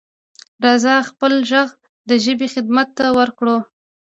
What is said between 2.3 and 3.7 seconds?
خدمت ته ورکړو.